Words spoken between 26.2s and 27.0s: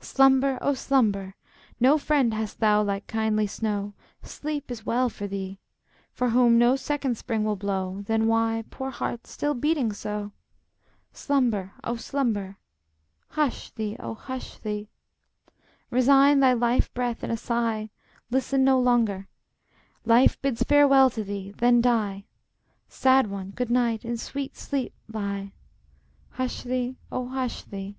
Hush thee,